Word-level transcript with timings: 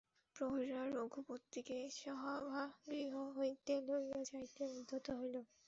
প্রহরীরা 0.35 0.83
রঘুপতিকে 0.95 1.77
সভাগৃহ 1.97 3.13
হইতে 3.37 3.73
লইয়া 3.87 4.19
যাইতে 4.29 4.63
উদ্যত 4.71 5.05
হইল। 5.19 5.35